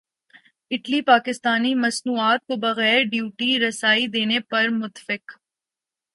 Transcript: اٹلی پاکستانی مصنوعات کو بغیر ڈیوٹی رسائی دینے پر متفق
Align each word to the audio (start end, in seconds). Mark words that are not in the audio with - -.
اٹلی 0.71 1.01
پاکستانی 1.01 1.73
مصنوعات 1.75 2.45
کو 2.47 2.55
بغیر 2.59 3.03
ڈیوٹی 3.11 3.51
رسائی 3.59 4.07
دینے 4.07 4.39
پر 4.49 4.69
متفق 4.73 5.31